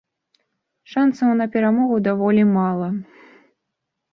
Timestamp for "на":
1.41-1.47